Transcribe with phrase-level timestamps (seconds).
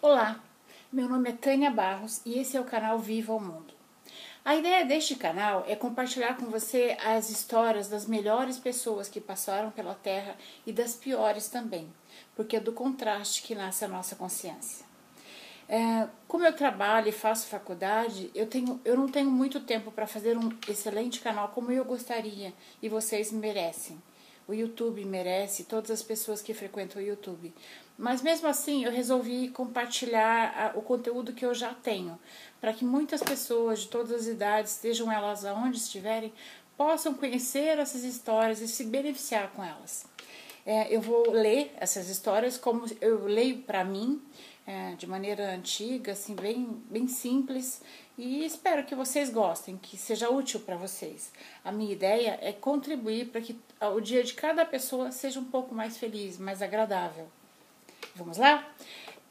[0.00, 0.40] Olá,
[0.92, 3.74] meu nome é Tânia Barros e esse é o canal Viva o Mundo.
[4.44, 9.72] A ideia deste canal é compartilhar com você as histórias das melhores pessoas que passaram
[9.72, 11.92] pela Terra e das piores também,
[12.36, 14.86] porque é do contraste que nasce a nossa consciência.
[15.68, 20.06] É, como eu trabalho e faço faculdade, eu, tenho, eu não tenho muito tempo para
[20.06, 24.00] fazer um excelente canal como eu gostaria e vocês merecem
[24.48, 27.52] o YouTube merece, todas as pessoas que frequentam o YouTube.
[27.98, 32.18] Mas mesmo assim, eu resolvi compartilhar o conteúdo que eu já tenho,
[32.60, 36.32] para que muitas pessoas de todas as idades, estejam elas aonde estiverem,
[36.78, 40.06] possam conhecer essas histórias e se beneficiar com elas.
[40.64, 44.22] É, eu vou ler essas histórias como eu leio para mim,
[44.68, 47.80] é, de maneira antiga, assim, bem, bem simples,
[48.18, 51.32] e espero que vocês gostem, que seja útil para vocês.
[51.64, 55.74] A minha ideia é contribuir para que o dia de cada pessoa seja um pouco
[55.74, 57.28] mais feliz, mais agradável.
[58.14, 58.68] Vamos lá?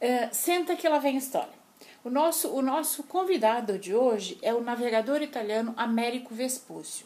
[0.01, 1.53] É, senta que lá vem a história.
[2.03, 7.05] O nosso, o nosso convidado de hoje é o navegador italiano Américo Vespúcio.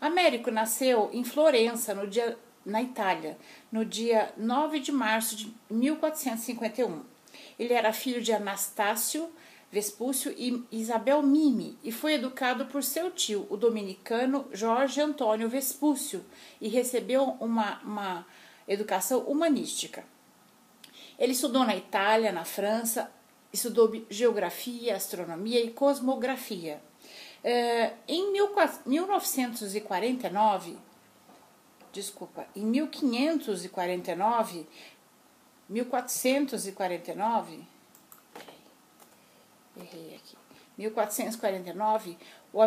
[0.00, 3.36] Américo nasceu em Florença, no dia, na Itália,
[3.70, 7.19] no dia 9 de março de 1451.
[7.60, 9.30] Ele era filho de Anastácio
[9.70, 16.24] Vespúcio e Isabel Mimi e foi educado por seu tio, o dominicano Jorge Antônio Vespúcio,
[16.58, 18.26] e recebeu uma, uma
[18.66, 20.02] educação humanística.
[21.18, 23.12] Ele estudou na Itália, na França,
[23.52, 26.80] estudou geografia, astronomia e cosmografia.
[27.44, 30.78] É, em 1949,
[31.92, 34.66] desculpa, em 1549,
[35.70, 37.60] 1449,
[39.76, 40.36] errei aqui,
[40.76, 42.18] 1449,
[42.52, 42.60] o,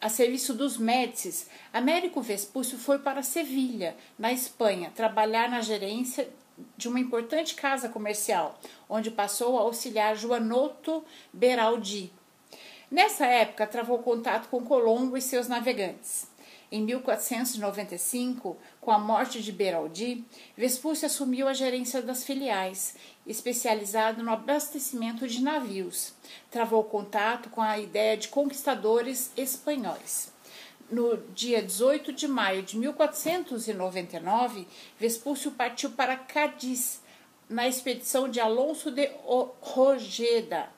[0.00, 6.28] a serviço dos Médicis, Américo Vespúcio foi para Sevilha, na Espanha, trabalhar na gerência
[6.76, 8.58] de uma importante casa comercial,
[8.88, 12.12] onde passou a auxiliar Joanoto Beraldi.
[12.90, 16.30] Nessa época, travou contato com Colombo e seus navegantes.
[16.70, 20.24] Em 1495, com a morte de Beraldi,
[20.56, 26.12] Vespúcio assumiu a gerência das filiais, especializado no abastecimento de navios.
[26.50, 30.32] Travou contato com a ideia de conquistadores espanhóis.
[30.90, 34.66] No dia 18 de maio de 1499,
[34.98, 37.00] Vespúcio partiu para Cádiz,
[37.48, 39.08] na expedição de Alonso de
[39.60, 40.68] Rojeda,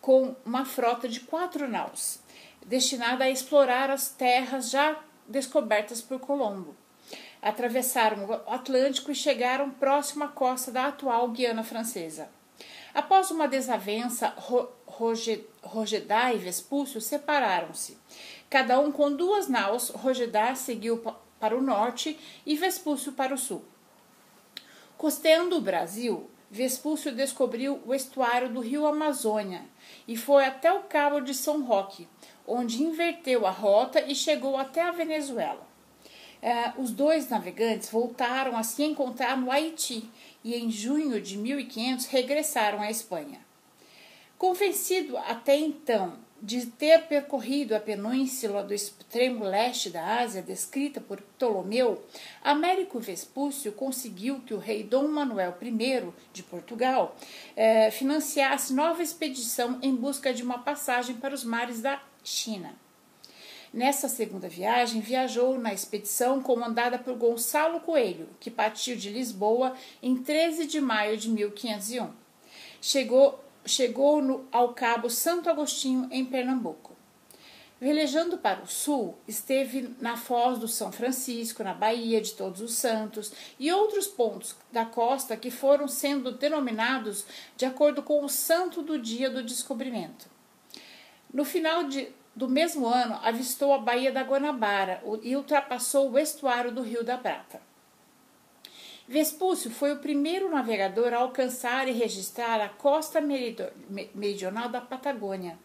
[0.00, 2.18] com uma frota de quatro naus,
[2.66, 6.74] destinada a explorar as terras já descobertas por Colombo.
[7.40, 12.28] Atravessaram o Atlântico e chegaram próximo à costa da atual Guiana Francesa.
[12.92, 14.34] Após uma desavença,
[15.62, 17.96] Rogedá e Vespúcio separaram-se.
[18.50, 21.02] Cada um com duas naus, Rogedá seguiu
[21.38, 23.64] para o norte e Vespúcio para o sul.
[24.96, 29.64] Costeando o Brasil, Vespúcio descobriu o estuário do rio Amazônia
[30.08, 32.08] e foi até o Cabo de São Roque,
[32.46, 35.67] onde inverteu a rota e chegou até a Venezuela.
[36.40, 40.08] É, os dois navegantes voltaram a se encontrar no Haiti
[40.44, 43.40] e, em junho de 1500, regressaram à Espanha.
[44.38, 51.20] Convencido até então de ter percorrido a península do extremo leste da Ásia, descrita por
[51.20, 52.00] Ptolomeu,
[52.42, 57.16] Américo Vespúcio conseguiu que o rei Dom Manuel I de Portugal
[57.56, 62.72] eh, financiasse nova expedição em busca de uma passagem para os mares da China.
[63.72, 70.16] Nessa segunda viagem, viajou na expedição comandada por Gonçalo Coelho, que partiu de Lisboa em
[70.16, 72.10] 13 de maio de 1501.
[72.80, 76.96] Chegou, chegou no, ao Cabo Santo Agostinho, em Pernambuco.
[77.80, 82.72] Velejando para o sul, esteve na Foz do São Francisco, na Baía de Todos os
[82.72, 87.24] Santos e outros pontos da costa que foram sendo denominados
[87.56, 90.26] de acordo com o santo do dia do descobrimento.
[91.32, 96.70] No final de, do mesmo ano, avistou a Baía da Guanabara e ultrapassou o estuário
[96.70, 97.60] do Rio da Prata.
[99.08, 105.58] Vespúcio foi o primeiro navegador a alcançar e registrar a costa meridional da Patagônia.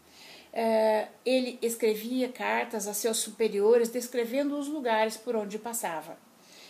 [0.51, 6.17] É, ele escrevia cartas a seus superiores descrevendo os lugares por onde passava.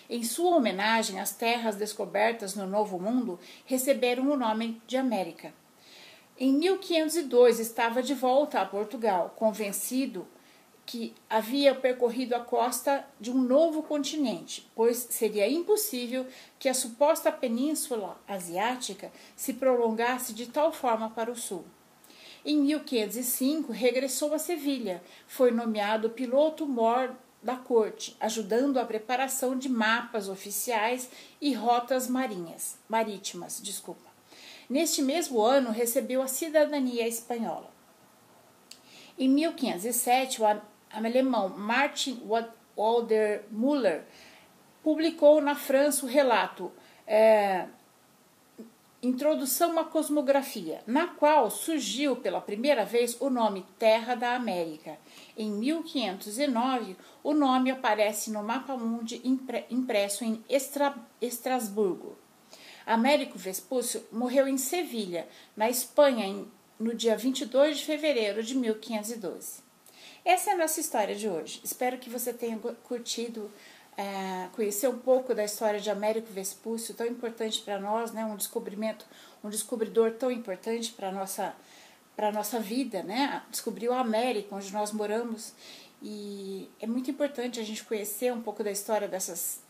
[0.09, 5.53] Em sua homenagem, as terras descobertas no Novo Mundo receberam o nome de América.
[6.39, 10.27] Em 1502 estava de volta a Portugal, convencido
[10.83, 16.25] que havia percorrido a costa de um novo continente, pois seria impossível
[16.57, 21.63] que a suposta península asiática se prolongasse de tal forma para o sul.
[22.43, 29.69] Em 1505 regressou a Sevilha, foi nomeado piloto mor da corte, ajudando a preparação de
[29.69, 31.09] mapas oficiais
[31.39, 34.12] e rotas marinhas, marítimas, desculpa.
[34.73, 37.69] Neste mesmo ano, recebeu a cidadania espanhola.
[39.19, 40.45] Em 1507, o
[40.91, 42.19] alemão Martin
[42.75, 43.43] Walder
[44.81, 46.71] publicou na França o relato
[47.05, 47.67] é,
[49.03, 54.97] Introdução à Cosmografia, na qual surgiu pela primeira vez o nome Terra da América.
[55.37, 59.21] Em 1509, o nome aparece no mapa mundi
[59.69, 62.22] impresso em Estra Estrasburgo.
[62.85, 66.45] Américo Vespúcio morreu em Sevilha, na Espanha,
[66.79, 69.61] no dia 22 de fevereiro de 1512.
[70.25, 71.61] Essa é a nossa história de hoje.
[71.63, 73.51] Espero que você tenha curtido
[73.97, 78.25] é, conhecer um pouco da história de Américo Vespúcio, tão importante para nós, né?
[78.25, 79.05] um descobrimento,
[79.43, 81.55] um descobridor tão importante para a nossa,
[82.33, 83.43] nossa vida, né?
[83.51, 85.53] descobriu a América, onde nós moramos,
[86.01, 89.61] e é muito importante a gente conhecer um pouco da história dessas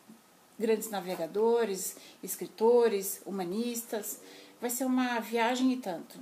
[0.60, 4.20] grandes navegadores, escritores, humanistas.
[4.60, 6.20] Vai ser uma viagem e tanto.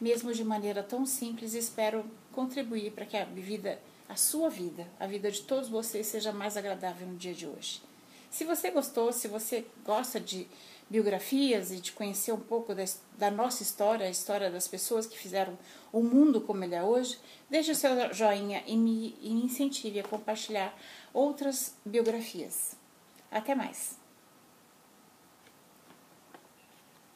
[0.00, 3.80] Mesmo de maneira tão simples, espero contribuir para que a vida
[4.10, 7.80] a sua vida, a vida de todos vocês seja mais agradável no dia de hoje.
[8.28, 10.48] Se você gostou, se você gosta de
[10.90, 12.84] biografias e de conhecer um pouco da,
[13.16, 15.56] da, nossa história, a história das pessoas que fizeram
[15.92, 20.00] o mundo como ele é hoje, deixe o seu joinha e me, e me incentive
[20.00, 20.76] a compartilhar
[21.14, 22.79] outras biografias.
[23.30, 23.99] Até mais!